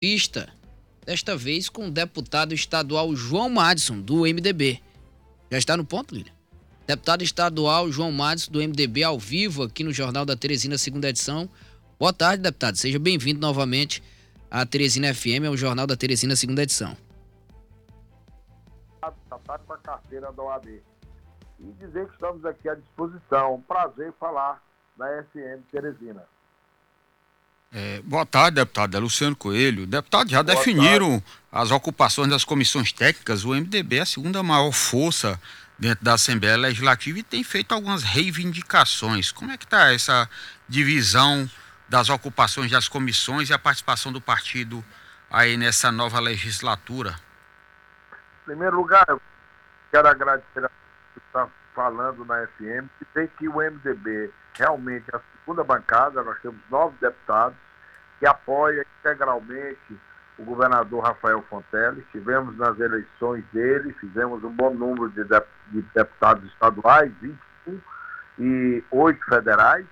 [0.00, 0.48] Pista,
[1.04, 4.82] desta vez com o deputado estadual João Madison, do MDB.
[5.50, 6.32] Já está no ponto, Lília?
[6.86, 11.50] Deputado estadual João Madison, do MDB, ao vivo aqui no Jornal da Teresina, segunda edição.
[11.98, 12.76] Boa tarde, deputado.
[12.76, 14.02] Seja bem-vindo novamente
[14.50, 16.96] à Teresina FM, ao Jornal da Teresina, segunda edição.
[19.04, 20.82] Está com a carteira da OAB.
[21.60, 23.56] E dizer que estamos aqui à disposição.
[23.56, 24.62] Um prazer falar
[24.96, 26.26] da FM Teresina.
[27.72, 28.96] É, boa tarde, deputado.
[28.96, 29.86] É Luciano Coelho.
[29.86, 31.24] Deputado, já boa definiram tarde.
[31.52, 33.44] as ocupações das comissões técnicas.
[33.44, 35.40] O MDB é a segunda maior força
[35.78, 39.30] dentro da Assembleia Legislativa e tem feito algumas reivindicações.
[39.30, 40.28] Como é que está essa
[40.68, 41.48] divisão
[41.88, 44.84] das ocupações das comissões e a participação do partido
[45.30, 47.14] aí nessa nova legislatura?
[48.42, 49.20] Em primeiro lugar, eu
[49.92, 50.68] quero agradecer a
[51.14, 56.22] que está falando na FM, que tem que o MDB realmente é a segunda bancada,
[56.22, 57.58] nós temos nove deputados
[58.20, 59.98] que apoia integralmente
[60.38, 62.04] o governador Rafael Fonteles.
[62.12, 67.80] Tivemos nas eleições dele, fizemos um bom número de, de deputados estaduais, 21
[68.38, 69.84] e oito federais.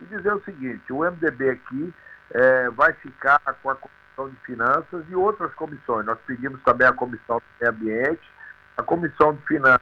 [0.00, 1.94] E dizer o seguinte, o MDB aqui
[2.32, 6.04] é, vai ficar com a Comissão de Finanças e outras comissões.
[6.04, 8.30] Nós pedimos também a Comissão do Meio Ambiente.
[8.76, 9.80] A Comissão de Finanças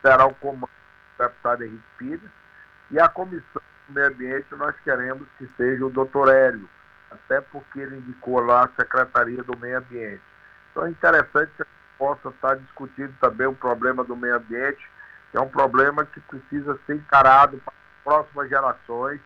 [0.00, 0.70] será o comando
[1.18, 2.30] do deputado Henrique Pires
[2.90, 6.68] e a Comissão Meio Ambiente nós queremos que seja o doutor Hélio,
[7.10, 10.22] até porque ele indicou lá a Secretaria do Meio Ambiente.
[10.70, 11.64] Então é interessante que
[11.98, 14.88] possa estar discutindo também o problema do meio ambiente,
[15.30, 19.20] que é um problema que precisa ser encarado para as próximas gerações,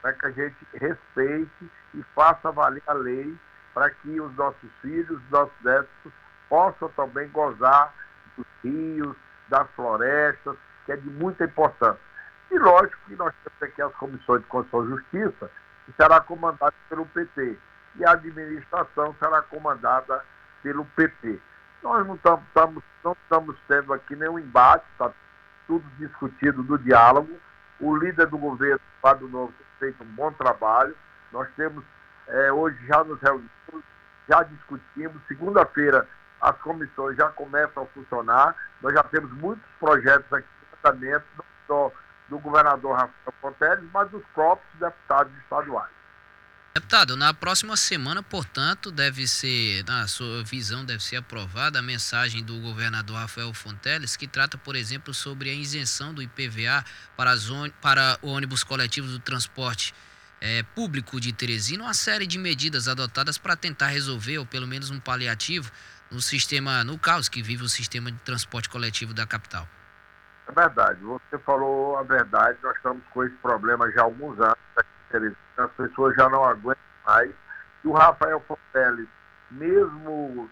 [0.00, 3.36] para que a gente respeite e faça valer a lei
[3.74, 6.12] para que os nossos filhos, os nossos netos
[6.48, 7.92] possam também gozar
[8.36, 9.16] dos rios,
[9.48, 12.09] das florestas, que é de muita importância.
[12.50, 15.50] E lógico que nós temos aqui as comissões de Constituição e Justiça,
[15.86, 17.58] que será comandada pelo PT,
[17.96, 20.24] e a administração será comandada
[20.62, 21.40] pelo PP.
[21.82, 25.10] Nós não estamos, não estamos tendo aqui nenhum embate, está
[25.66, 27.38] tudo discutido do diálogo.
[27.78, 30.94] O líder do governo, Fábio Novo, tem feito um bom trabalho.
[31.32, 31.84] Nós temos,
[32.26, 33.50] é, hoje já nos reunimos,
[34.28, 35.22] já discutimos.
[35.26, 36.06] Segunda-feira
[36.40, 38.54] as comissões já começam a funcionar.
[38.82, 41.92] Nós já temos muitos projetos aqui em andamento, não só
[42.30, 45.90] do governador Rafael Ponteles, mas dos próprios deputados estaduais.
[46.72, 52.44] Deputado, na próxima semana, portanto, deve ser, na sua visão, deve ser aprovada a mensagem
[52.44, 56.84] do governador Rafael Fonteles, que trata, por exemplo, sobre a isenção do IPVA
[57.16, 57.32] para,
[57.80, 59.92] para ônibus coletivos do transporte
[60.40, 64.90] é, público de Teresina, uma série de medidas adotadas para tentar resolver, ou pelo menos
[64.90, 65.72] um paliativo,
[66.08, 69.68] no sistema, no caos que vive o sistema de transporte coletivo da capital.
[70.50, 74.58] É verdade, você falou a verdade, nós estamos com esse problema já há alguns anos,
[75.56, 77.30] as pessoas já não aguentam mais.
[77.84, 79.06] E o Rafael Fonteles,
[79.48, 80.50] mesmo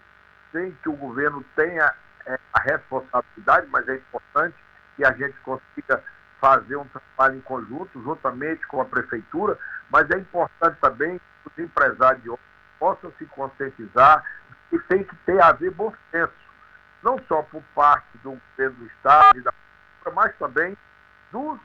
[0.53, 1.93] sem que o governo tenha
[2.25, 4.55] é, a responsabilidade, mas é importante
[4.95, 6.01] que a gente consiga
[6.39, 11.59] fazer um trabalho em conjunto, juntamente com a prefeitura, mas é importante também que os
[11.59, 12.39] empresários
[12.79, 14.23] possam se conscientizar
[14.71, 16.31] e tem que ter a ver bom senso,
[17.03, 19.51] não só por parte do governo do Estado e da
[20.13, 20.77] mas também
[21.31, 21.59] dos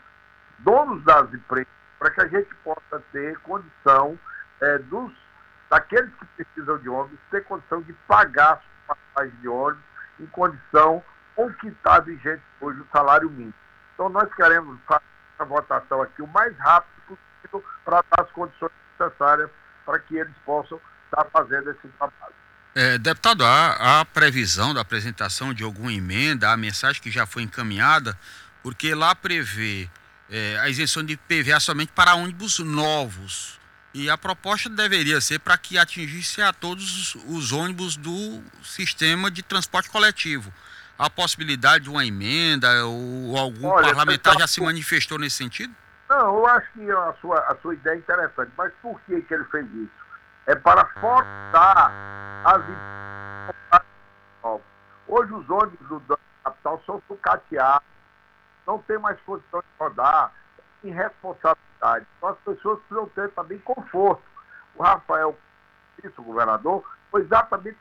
[0.59, 4.19] donos das empresas, para que a gente possa ter condição
[4.61, 5.13] é, dos,
[5.71, 9.85] daqueles que precisam de ônibus, ter condição de pagar as passagens de ônibus
[10.21, 11.03] em condição
[11.35, 13.55] com que está vigente hoje o salário mínimo.
[13.95, 18.73] Então nós queremos fazer essa votação aqui o mais rápido possível para dar as condições
[18.99, 19.51] necessárias
[19.85, 22.44] para que eles possam estar fazendo esse trabalho.
[22.75, 27.43] É, deputado, há, há previsão da apresentação de alguma emenda, a mensagem que já foi
[27.43, 28.19] encaminhada,
[28.65, 29.89] porque lá prevê
[30.29, 33.61] é, a isenção de PVA somente para ônibus novos.
[33.93, 39.41] E a proposta deveria ser para que atingisse a todos os ônibus do sistema de
[39.41, 40.53] transporte coletivo.
[40.99, 45.73] Há possibilidade de uma emenda ou algum Olha, parlamentar já se manifestou nesse sentido?
[46.09, 49.35] Não, eu acho que a sua, a sua ideia é interessante, mas por que, que
[49.35, 50.05] ele fez isso?
[50.47, 51.93] É para forçar
[52.45, 52.63] as
[55.07, 57.87] Hoje os ônibus do capital são sucateados,
[58.67, 60.33] não tem mais condição de rodar,
[60.83, 62.07] tem responsabilidade.
[62.17, 64.23] Então as pessoas precisam ter também conforto.
[64.75, 65.39] O Rafael,
[66.03, 67.79] isso, o governador, foi exatamente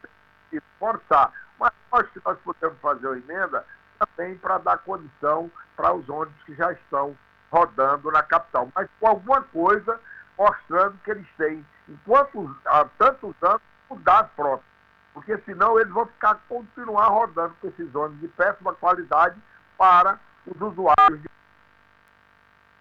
[0.51, 1.31] isso, forçar.
[1.57, 3.65] Mas acho que nós podemos fazer uma emenda
[3.97, 7.17] também para dar condição para os ônibus que já estão
[7.51, 9.99] rodando na capital, mas com alguma coisa
[10.37, 14.65] mostrando que eles têm enquanto há tantos anos, mudar próprio.
[15.13, 19.35] Porque senão eles vão ficar continuar rodando com esses ônibus de péssima qualidade
[19.77, 21.21] para os usuários.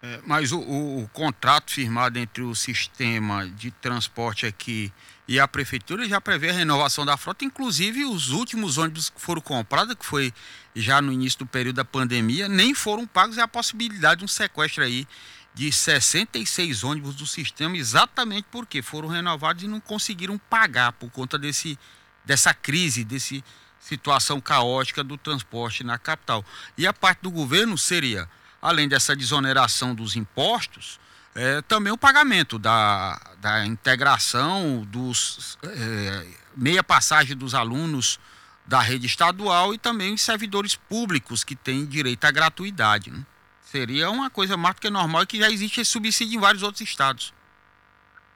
[0.01, 4.91] É, mas o, o, o, contrato firmado entre o sistema de transporte aqui
[5.25, 9.41] e a prefeitura já prevê a renovação da frota, inclusive os últimos ônibus que foram
[9.41, 10.33] comprados, que foi
[10.75, 14.27] já no início do período da pandemia, nem foram pagos e a possibilidade de um
[14.27, 15.07] sequestro aí
[15.53, 21.37] de 66 ônibus do sistema, exatamente porque foram renovados e não conseguiram pagar por conta
[21.37, 21.77] desse,
[22.25, 23.35] dessa crise, dessa
[23.79, 26.43] situação caótica do transporte na capital.
[26.77, 28.27] E a parte do governo seria
[28.63, 30.97] além dessa desoneração dos impostos,
[31.35, 38.19] é, também o pagamento da, da integração dos é, meia passagem dos alunos
[38.65, 43.11] da rede estadual e também os servidores públicos que têm direito à gratuidade.
[43.11, 43.25] Né?
[43.73, 46.61] Seria uma coisa mais do que normal e que já existe esse subsídio em vários
[46.61, 47.33] outros estados.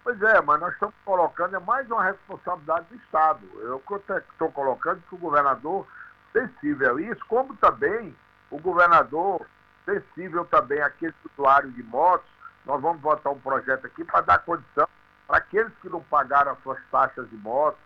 [0.04, 3.42] Pois é, mas nós estamos colocando, é mais uma responsabilidade do Estado.
[3.62, 3.80] Eu
[4.34, 5.86] estou colocando que o governador
[6.34, 8.16] sensível a isso, como também
[8.50, 9.46] o governador
[9.86, 12.28] sensível também àqueles usuários de motos.
[12.66, 14.90] Nós vamos votar um projeto aqui para dar condição
[15.28, 17.78] para aqueles que não pagaram as suas taxas de moto,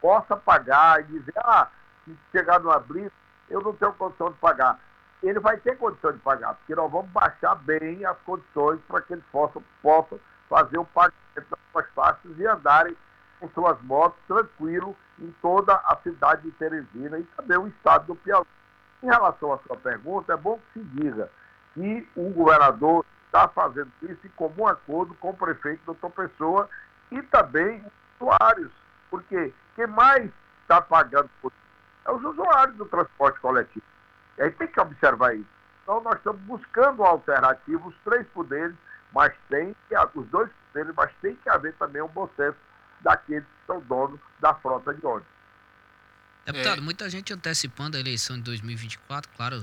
[0.00, 1.68] possa pagar e dizer, ah,
[2.04, 3.12] se chegar no abril,
[3.48, 4.80] eu não tenho condição de pagar.
[5.22, 9.14] Ele vai ter condição de pagar, porque nós vamos baixar bem as condições para que
[9.14, 12.96] eles possam, possam fazer o pagamento das suas taxas e andarem
[13.40, 18.16] com suas motos tranquilo em toda a cidade de Teresina e também o estado do
[18.16, 18.46] Piauí.
[19.02, 21.30] Em relação à sua pergunta, é bom que se diga
[21.76, 26.68] e o governador está fazendo isso em comum acordo com o prefeito doutor Pessoa
[27.10, 28.72] e também os usuários,
[29.10, 30.30] porque quem mais
[30.62, 31.66] está pagando por isso
[32.06, 33.84] é os usuários do transporte coletivo.
[34.38, 35.48] E aí tem que observar isso.
[35.82, 38.74] Então nós estamos buscando uma alternativa, os três poderes,
[39.12, 42.56] mas tem que, os dois poderes, mas tem que haver também um bom senso
[43.00, 45.28] daqueles que são donos da frota de ônibus.
[46.44, 46.80] Deputado, é.
[46.80, 49.62] muita gente antecipando a eleição de 2024, claro,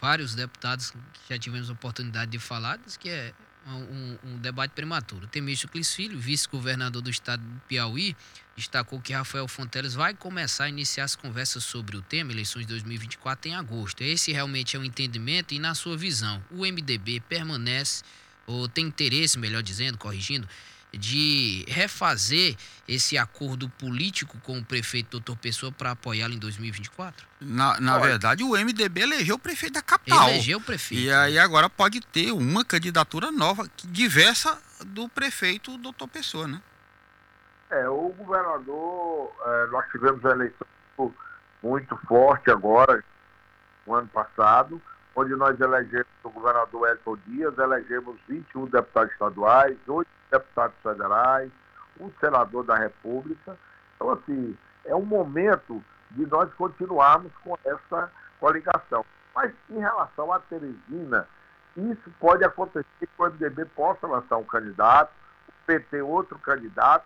[0.00, 3.32] vários deputados que já tivemos a oportunidade de falar, diz que é
[3.66, 5.26] um, um, debate prematuro.
[5.26, 8.16] Temício Clis Filho, vice-governador do estado do Piauí,
[8.56, 12.68] destacou que Rafael Fonteles vai começar a iniciar as conversas sobre o tema, eleições de
[12.68, 14.02] 2024, em agosto.
[14.02, 18.02] Esse realmente é o um entendimento e, na sua visão, o MDB permanece,
[18.46, 20.48] ou tem interesse, melhor dizendo, corrigindo,
[20.92, 22.56] de refazer
[22.88, 27.26] esse acordo político com o prefeito doutor Pessoa para apoiá-lo em 2024?
[27.40, 30.28] Na, na verdade, o MDB elegeu o prefeito da capital.
[30.28, 31.02] Elegeu o prefeito.
[31.02, 36.60] E aí agora pode ter uma candidatura nova, diversa do prefeito doutor Pessoa, né?
[37.70, 40.66] É, o governador, é, nós tivemos a eleição
[41.62, 43.04] muito forte agora,
[43.86, 44.80] no ano passado,
[45.14, 51.50] onde nós elegemos o governador Elton Dias, elegemos 21 deputados estaduais, 8 deputados federais,
[51.98, 53.56] um senador da República.
[53.96, 59.04] Então, assim, é um momento de nós continuarmos com essa coligação.
[59.34, 61.26] Mas em relação à Teresina,
[61.76, 65.12] isso pode acontecer que o MDB possa lançar um candidato,
[65.48, 67.04] o PT outro candidato.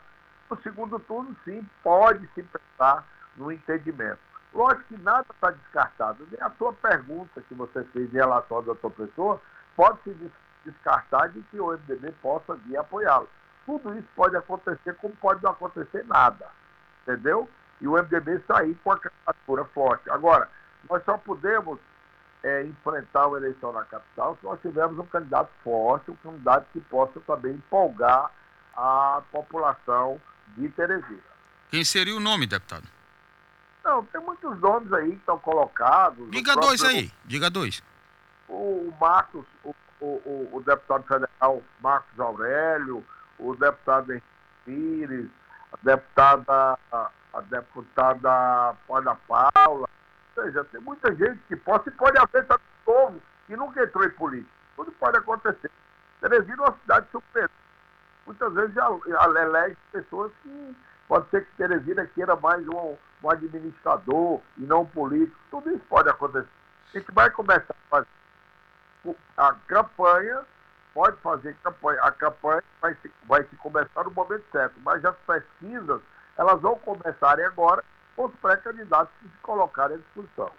[0.51, 4.19] No segundo turno, sim, pode se pensar no entendimento.
[4.55, 6.27] Lógico que nada está descartado.
[6.31, 9.43] Nem a sua pergunta que você fez em relação ao doutor Pessoa
[9.77, 10.17] pode se
[10.65, 13.29] descartar de que o MDB possa vir apoiá-lo.
[13.67, 16.47] Tudo isso pode acontecer, como pode não acontecer nada.
[17.03, 17.49] Entendeu?
[17.81, 20.09] E o MDB sair com a candidatura forte.
[20.09, 20.49] Agora,
[20.89, 21.79] nós só podemos
[22.45, 26.81] é, enfrentar uma eleição na capital se nós tivermos um candidato forte, um candidato que
[26.81, 28.31] possa também empolgar
[28.77, 30.21] a população
[30.57, 31.35] de Teresina.
[31.71, 32.87] Quem seria o nome, deputado?
[33.85, 36.31] Não, tem muitos nomes aí que estão colocados.
[36.31, 37.83] Diga dois aí, diga dois.
[38.49, 39.75] O Marcos, o
[40.05, 43.05] o, o, deputado federal Marcos Aurélio,
[43.39, 44.27] o deputado Henrique
[44.65, 45.31] Pires,
[45.73, 49.89] a deputada, a deputada Ana Paula.
[50.37, 54.05] Ou seja, tem muita gente que pode, e pode haver também novo que nunca entrou
[54.05, 54.51] em política.
[54.77, 55.71] Tudo pode acontecer.
[56.21, 57.51] Teresina é uma cidade super.
[58.27, 60.77] Muitas vezes elege pessoas que
[61.07, 65.37] pode ser que Teresina queira mais um, um administrador e não um político.
[65.51, 66.49] Tudo isso pode acontecer.
[66.93, 68.09] A gente vai começar a fazer
[69.37, 70.43] a campanha,
[70.93, 75.17] pode fazer campanha, a campanha vai se, vai se começar no momento certo, mas as
[75.27, 76.01] pesquisas,
[76.37, 77.85] elas vão começarem agora
[78.17, 80.51] com os pré-candidatos que se colocarem à disposição.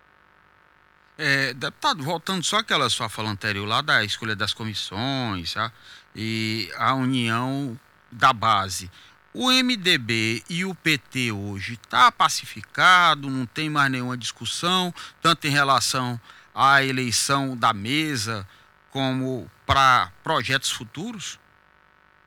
[1.17, 5.71] É, deputado, voltando só àquela sua fala anterior lá da escolha das comissões tá?
[6.13, 7.79] e a união
[8.11, 8.91] da base.
[9.37, 15.49] O MDB e o PT hoje está pacificado, não tem mais nenhuma discussão, tanto em
[15.49, 16.17] relação
[16.55, 18.47] a eleição da mesa
[18.91, 21.37] como para projetos futuros?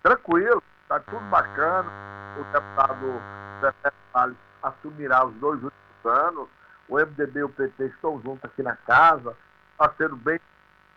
[0.03, 1.91] Tranquilo, está tudo bacana.
[2.38, 3.23] O deputado
[3.62, 6.47] Zé Salles assumirá os dois últimos anos.
[6.91, 9.35] O MDB e o PT estão juntos aqui na casa,
[9.73, 10.38] está sendo bem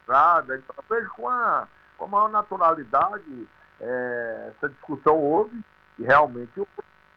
[0.04, 0.58] usada.
[0.58, 3.48] Então, vejo com a, com a maior naturalidade.
[3.80, 5.64] É, essa discussão houve,
[6.00, 6.52] e realmente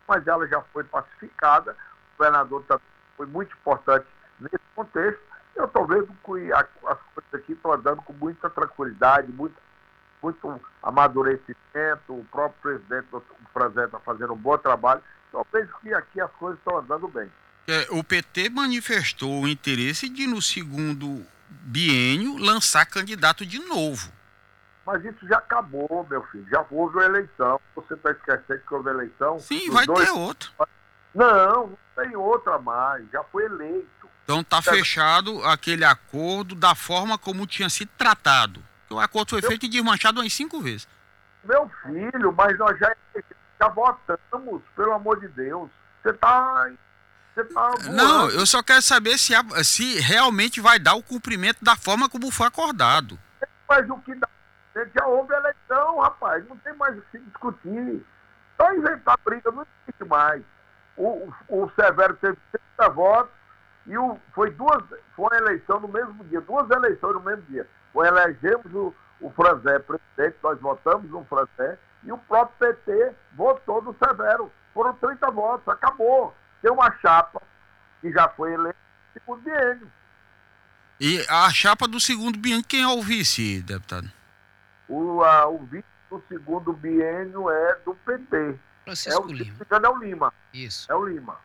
[0.07, 1.73] mas ela já foi pacificada.
[1.73, 4.07] O governador também foi muito importante
[4.39, 5.21] nesse contexto.
[5.57, 9.57] Eu estou vendo que as coisas aqui estão andando com muita tranquilidade, muito,
[10.23, 11.57] muito amadurecimento.
[12.09, 15.03] O próprio presidente do Franzé está fazendo um bom trabalho.
[15.29, 17.31] Então, eu vejo que aqui as coisas estão andando bem.
[17.67, 24.13] É, o PT manifestou o interesse de, no segundo biênio, lançar candidato de novo.
[24.87, 26.47] Mas isso já acabou, meu filho.
[26.51, 27.61] Já houve uma eleição.
[27.75, 29.39] Você está esquecendo que houve eleição?
[29.39, 30.05] Sim, vai dois...
[30.05, 30.51] ter outra.
[31.15, 33.05] Não, não tem outra mais.
[33.11, 34.09] Já foi eleito.
[34.25, 38.63] Então está fechado aquele acordo da forma como tinha sido tratado.
[38.91, 39.51] O acordo foi meu...
[39.51, 40.89] feito e desmanchado umas cinco vezes.
[41.45, 42.95] Meu filho, mas nós já,
[43.61, 45.71] já votamos, pelo amor de Deus.
[46.03, 46.71] Você está
[47.35, 52.09] Tá não, eu só quero saber se, se realmente vai dar o cumprimento da forma
[52.09, 53.19] como foi acordado.
[53.69, 54.29] Mas o que dá?
[54.75, 56.47] Já houve eleição, rapaz.
[56.49, 58.05] Não tem mais o que discutir.
[58.57, 60.43] Só inventar briga não existe mais.
[60.97, 62.39] O, o, o Severo teve
[62.77, 63.33] 30 votos
[63.87, 64.83] e o, foi duas,
[65.15, 67.69] foi uma eleição no mesmo dia, duas eleições no mesmo dia.
[67.93, 73.83] Foi elegemos o, o Franzé presidente, nós votamos no Franzé, e o próprio PT votou
[73.83, 74.51] no Severo.
[74.73, 77.43] Foram 30 votos, acabou tem uma chapa
[78.01, 79.93] que já foi eleita no segundo biênio.
[80.99, 84.11] E a chapa do segundo biênio, quem é o vice, deputado?
[84.89, 88.59] O, a, o vice do segundo biênio é do PT.
[88.85, 89.67] Francisco é o, Lima.
[89.71, 90.35] é o Lima.
[90.53, 90.93] Isso.
[90.93, 91.41] É o Lima.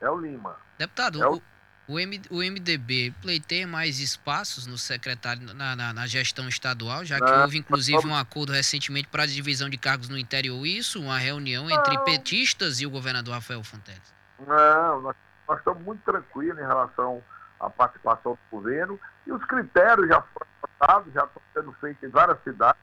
[0.00, 0.56] É o Lima.
[0.78, 1.42] Deputado, é o...
[1.88, 7.16] O, M, o MDB pleiteia mais espaços no secretário na, na, na gestão estadual, já
[7.16, 10.66] que não, houve inclusive um acordo recentemente para a divisão de cargos no interior.
[10.66, 11.70] Isso, uma reunião não.
[11.70, 14.14] entre petistas e o governador Rafael Fonteles.
[14.38, 15.16] Não, nós,
[15.48, 17.22] nós estamos muito tranquilos em relação
[17.58, 22.08] à participação do governo e os critérios já foram votados, já estão sendo feitos em
[22.10, 22.80] várias cidades.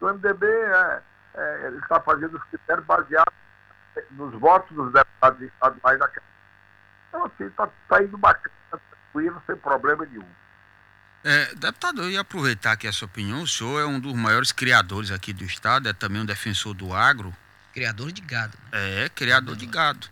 [0.00, 1.02] O MDB é,
[1.34, 3.34] é, ele está fazendo os critérios baseados
[4.12, 6.32] nos votos dos deputados estaduais da Câmara.
[7.08, 10.26] Então, assim, está tá indo bacana, tranquilo, sem problema nenhum.
[11.22, 13.42] É, deputado, eu ia aproveitar aqui a sua opinião.
[13.42, 16.92] O senhor é um dos maiores criadores aqui do Estado, é também um defensor do
[16.92, 17.32] agro.
[17.72, 18.56] Criador de gado.
[18.72, 19.04] Né?
[19.04, 20.08] É, criador de gado.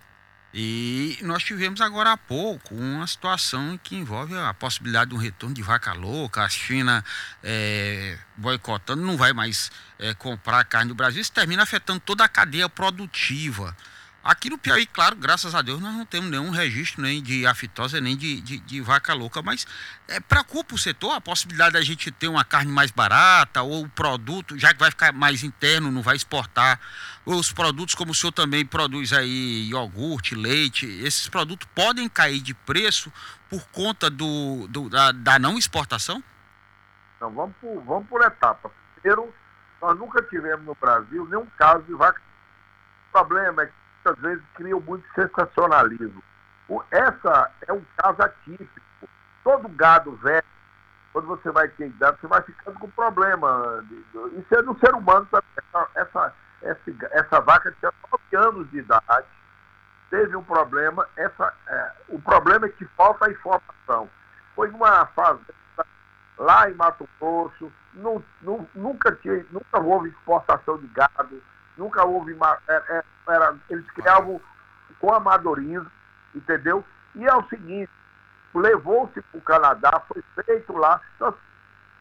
[0.55, 5.55] E nós tivemos agora há pouco uma situação que envolve a possibilidade de um retorno
[5.55, 7.03] de vaca louca, a China
[7.43, 12.29] é, boicotando, não vai mais é, comprar carne do Brasil, isso termina afetando toda a
[12.29, 13.75] cadeia produtiva.
[14.25, 18.01] Aqui no Piauí, claro, graças a Deus, nós não temos nenhum registro nem de aftosa,
[18.01, 19.67] nem de, de, de vaca louca, mas
[20.07, 23.89] é, preocupa o setor a possibilidade da gente ter uma carne mais barata ou o
[23.89, 26.79] produto, já que vai ficar mais interno, não vai exportar.
[27.27, 32.55] Os produtos, como o senhor também produz aí iogurte, leite, esses produtos podem cair de
[32.55, 33.13] preço
[33.51, 36.23] por conta do, do da, da, não exportação?
[37.17, 38.71] Então, vamos por, vamos por etapas.
[38.95, 39.35] Primeiro,
[39.81, 42.23] nós nunca tivemos no Brasil nenhum caso de vaca.
[43.09, 46.23] O problema é que muitas vezes criam muito sensacionalismo.
[46.91, 49.09] Essa é um caso atípico.
[49.45, 50.45] Todo gado velho,
[51.13, 53.85] quando você vai cuidando, você vai ficando com problema.
[54.39, 55.91] Isso é no ser humano também.
[55.95, 56.33] Essa,
[56.63, 57.93] essa, essa vaca tinha
[58.33, 59.27] 9 anos de idade,
[60.11, 61.07] teve um problema.
[61.17, 64.09] Essa, é, o problema é que falta informação.
[64.55, 65.55] Foi numa fazenda
[66.39, 67.71] lá em Mato Grosso,
[68.75, 71.43] nunca, tinha, nunca houve exportação de gado
[71.83, 72.37] nunca houve.
[72.69, 74.41] Era, é, era, eles criavam
[75.01, 75.91] com amadorismo,
[76.35, 76.85] entendeu?
[77.15, 77.91] E é o seguinte:
[78.55, 81.01] levou-se para o Canadá, foi feito lá.
[81.17, 81.35] Então,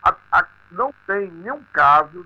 [0.03, 2.25] a, a, não tem nenhum caso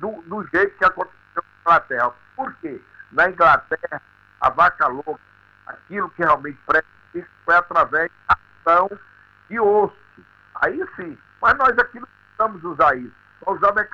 [0.00, 2.12] do, do jeito que aconteceu na Inglaterra.
[2.34, 2.82] Por quê?
[3.12, 4.02] Na Inglaterra,
[4.40, 5.20] a vaca louca,
[5.66, 6.90] aquilo que realmente presta
[7.44, 8.36] foi através da
[8.66, 8.90] ação
[9.48, 9.96] de osso.
[10.56, 11.16] Aí sim.
[11.40, 13.14] Mas nós aqui não precisamos usar isso.
[13.46, 13.88] Nós usamos é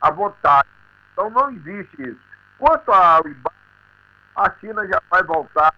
[0.00, 0.61] a vontade.
[1.22, 2.20] Então não existe isso.
[2.58, 3.22] Quanto ao
[4.34, 5.72] a China já vai voltar,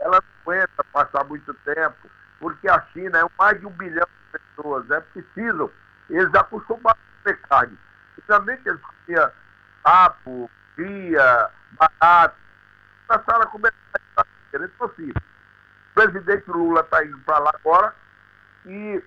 [0.00, 4.38] ela não aguenta passar muito tempo, porque a China é mais de um bilhão de
[4.38, 5.72] pessoas, é preciso,
[6.10, 7.78] eles acostumaram a comer carne.
[8.18, 9.30] Antigamente eles comiam
[9.82, 12.36] sapo, cria, barato,
[13.06, 13.72] passaram a comer
[14.16, 15.22] carne, possível.
[15.92, 17.94] O presidente Lula está indo para lá agora
[18.66, 19.02] e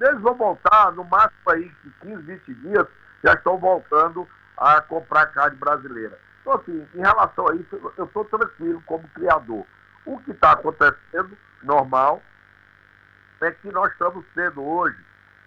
[0.00, 2.86] eles vão voltar, no máximo aí, 15, 20 dias,
[3.22, 4.26] já estão voltando
[4.56, 6.18] a comprar carne brasileira.
[6.40, 9.66] Então, assim, em relação a isso, eu estou tranquilo como criador.
[10.04, 12.22] O que está acontecendo, normal,
[13.40, 14.96] é que nós estamos tendo hoje,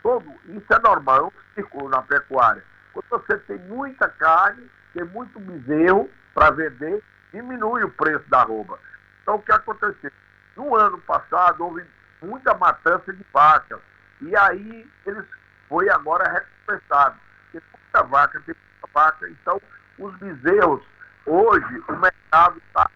[0.04, 2.64] todo, isso é normal, é um ciclo na pecuária.
[2.94, 7.02] Quando você tem muita carne, tem muito bezerro para vender,
[7.32, 8.78] diminui o preço da roupa.
[9.22, 10.12] Então, o que aconteceu?
[10.56, 11.86] No ano passado, houve
[12.22, 13.80] muita matança de vacas.
[14.22, 15.26] E aí, eles
[15.70, 17.18] foi agora recompensado.
[17.52, 18.56] tem muita vaca, tem
[18.94, 19.30] vaca.
[19.30, 19.62] Então,
[19.98, 20.82] os bezerros,
[21.26, 22.90] hoje, o mercado está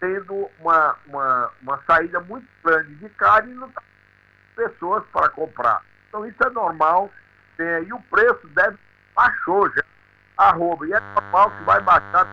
[0.00, 3.82] tendo uma, uma, uma saída muito grande de carne e não está
[4.54, 5.82] pessoas para comprar.
[6.08, 7.10] Então, isso é normal.
[7.56, 8.76] Tem, e o preço deve
[9.14, 9.82] baixou já.
[10.36, 10.86] Arroba.
[10.86, 12.26] E é normal que vai baixar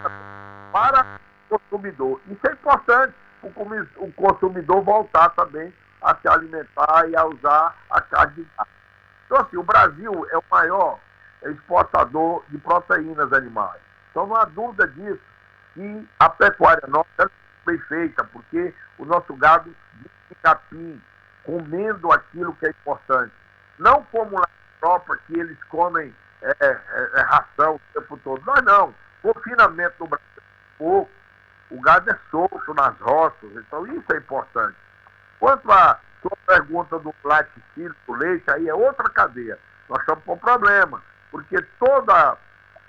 [0.72, 1.20] para
[1.50, 2.22] o consumidor.
[2.28, 3.14] Isso é importante
[3.98, 8.70] o consumidor voltar também a se alimentar e a usar a carne de gado.
[9.26, 11.00] Então, assim, o Brasil é o maior
[11.44, 13.82] exportador de proteínas animais.
[14.12, 15.22] Então, não há dúvida disso
[15.74, 17.26] que a pecuária nossa é
[17.66, 19.76] bem feita, porque o nosso gado
[20.30, 21.02] de capim,
[21.44, 23.34] comendo aquilo que é importante.
[23.78, 24.48] Não como lá
[24.82, 28.42] na Europa, que eles comem é, é, é ração o tempo todo.
[28.46, 28.94] Nós não.
[29.22, 30.42] Confinamento no Brasil é
[30.78, 31.12] pouco
[31.70, 34.76] o gado é solto nas roças, então isso é importante.
[35.40, 39.58] Quanto à sua pergunta do laticínio, do leite, aí é outra cadeia.
[39.90, 41.02] Nós estamos com problema,
[41.36, 42.38] porque toda a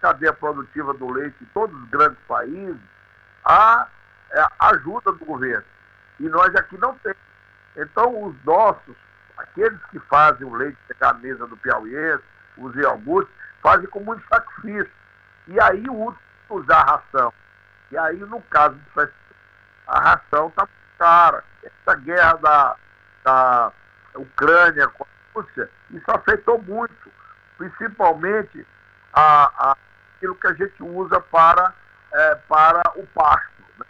[0.01, 2.81] cadeia produtiva do leite em todos os grandes países
[3.45, 3.89] há
[4.31, 5.65] é, ajuda do governo.
[6.21, 7.19] E nós aqui não temos.
[7.77, 8.95] Então, os nossos,
[9.37, 12.23] aqueles que fazem o leite chegar à mesa do Piauiense,
[12.57, 14.93] os iogurtes, fazem com muito sacrifício.
[15.49, 15.85] E aí
[16.49, 17.33] usar ração
[17.91, 19.09] e aí, no caso de
[19.89, 21.43] a ração está cara.
[21.65, 22.77] Essa guerra da,
[23.25, 23.73] da
[24.15, 27.11] Ucrânia com a Rússia, isso afetou muito,
[27.57, 28.67] principalmente
[29.13, 29.77] a, a,
[30.17, 31.75] aquilo que a gente usa para,
[32.13, 33.63] é, para o pasto.
[33.79, 33.87] Né?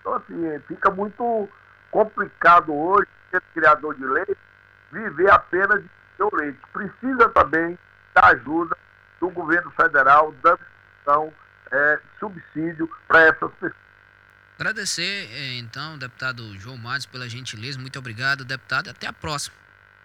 [0.00, 1.48] Então, assim, fica muito
[1.90, 4.36] complicado hoje ser criador de leite
[4.90, 6.58] viver apenas de seu leite.
[6.72, 7.78] Precisa também
[8.14, 8.76] da ajuda
[9.20, 11.32] do governo federal, da instituição
[11.70, 13.88] é, subsídio para essas pessoas.
[14.58, 17.78] Agradecer, é, então, deputado João Matos, pela gentileza.
[17.78, 18.90] Muito obrigado, deputado.
[18.90, 19.54] Até a próxima.